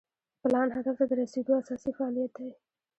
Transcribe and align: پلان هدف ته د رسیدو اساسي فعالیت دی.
پلان 0.41 0.67
هدف 0.75 0.95
ته 0.99 1.05
د 1.09 1.11
رسیدو 1.21 1.51
اساسي 1.61 1.91
فعالیت 1.97 2.31
دی. 2.39 2.49